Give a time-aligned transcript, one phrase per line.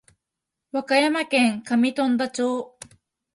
[0.71, 2.75] 和歌山県上富田町